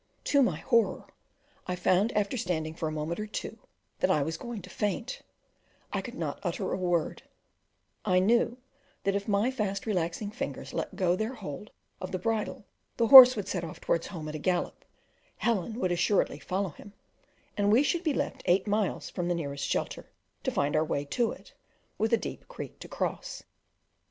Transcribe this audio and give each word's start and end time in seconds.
To 0.23 0.41
my 0.41 0.57
horror 0.57 1.05
I 1.67 1.75
found 1.75 2.11
after 2.17 2.35
standing 2.35 2.73
for 2.73 2.87
a 2.87 2.91
moment 2.91 3.19
or 3.19 3.27
two, 3.27 3.59
that 3.99 4.09
I 4.09 4.23
was 4.23 4.35
going 4.35 4.63
to 4.63 4.69
faint; 4.71 5.21
I 5.93 6.01
could 6.01 6.15
not 6.15 6.39
utter 6.41 6.71
a 6.71 6.75
word; 6.77 7.21
I 8.03 8.17
knew 8.17 8.57
that 9.03 9.13
if 9.13 9.27
my 9.27 9.51
fast 9.51 9.85
relaxing 9.85 10.31
fingers 10.31 10.73
let 10.73 10.95
go 10.95 11.15
their 11.15 11.35
hold 11.35 11.69
of 12.01 12.11
the 12.11 12.17
bridle 12.17 12.65
the 12.97 13.09
horse 13.09 13.35
would 13.35 13.47
set 13.47 13.63
off 13.63 13.79
towards 13.79 14.07
home 14.07 14.27
at 14.27 14.33
a 14.33 14.39
gallop, 14.39 14.85
Helen 15.37 15.75
would 15.79 15.91
assuredly 15.91 16.39
follow 16.39 16.69
him, 16.69 16.93
and 17.55 17.71
we 17.71 17.83
should 17.83 18.03
be 18.03 18.15
left 18.15 18.41
eight 18.45 18.65
miles 18.65 19.07
from 19.11 19.27
the 19.27 19.35
nearest 19.35 19.67
shelter 19.69 20.09
to 20.43 20.49
find 20.49 20.75
our 20.75 20.83
way 20.83 21.05
to 21.05 21.31
it, 21.31 21.53
with 21.99 22.11
a 22.11 22.17
deep 22.17 22.47
creek 22.47 22.79
to 22.79 22.87
cross. 22.87 23.43